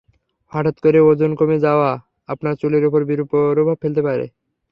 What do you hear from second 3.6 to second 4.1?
ফেলতে